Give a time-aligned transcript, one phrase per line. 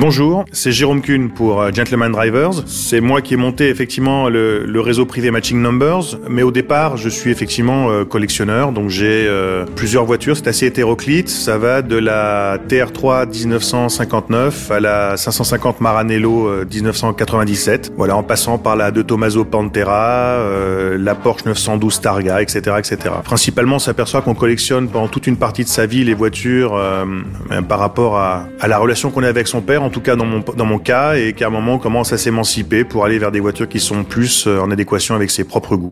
[0.00, 2.62] Bonjour, c'est Jérôme Kuhn pour euh, Gentleman Drivers.
[2.66, 7.08] C'est moi qui ai monté effectivement le, réseau privé Matching Numbers, mais au départ, je
[7.08, 11.96] suis effectivement euh, collectionneur, donc j'ai euh, plusieurs voitures, c'est assez hétéroclite, ça va de
[11.96, 19.44] la TR3 1959 à la 550 Maranello 1997, voilà, en passant par la De Tomaso
[19.44, 20.38] Pantera,
[20.96, 22.98] la Porsche 912 Targa, etc., etc.
[23.24, 26.80] Principalement, on s'aperçoit qu'on collectionne pendant toute une partie de sa vie les voitures
[27.68, 30.40] par rapport à la relation qu'on a avec son père en tout cas dans mon,
[30.40, 33.40] dans mon cas, et qu'à un moment on commence à s'émanciper pour aller vers des
[33.40, 35.86] voitures qui sont plus euh, en adéquation avec ses propres goûts.